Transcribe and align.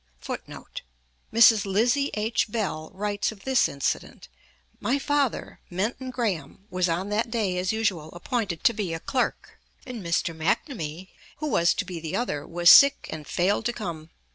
[Footnote: 0.19 0.81
Mrs. 1.31 1.63
Lizzie 1.63 2.09
H. 2.15 2.49
Bell 2.51 2.89
writes 2.91 3.31
of 3.31 3.43
this 3.43 3.69
incident: 3.69 4.29
"My 4.79 4.97
father, 4.97 5.59
Menton 5.69 6.09
Graham, 6.09 6.65
was 6.71 6.89
on 6.89 7.09
that 7.09 7.29
day, 7.29 7.55
as 7.59 7.71
usual, 7.71 8.09
appointed 8.13 8.63
to 8.63 8.73
be 8.73 8.95
a 8.95 8.99
clerk, 8.99 9.59
and 9.85 10.03
Mr. 10.03 10.35
McNamee, 10.35 11.09
who 11.37 11.45
was 11.45 11.75
to 11.75 11.85
be 11.85 11.99
the 11.99 12.15
other, 12.15 12.47
was 12.47 12.71
sick 12.71 13.09
and 13.11 13.27
failed 13.27 13.65
to 13.65 13.73
come. 13.73 14.09